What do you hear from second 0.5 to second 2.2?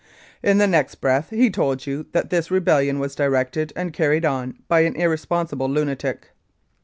the next breath he told you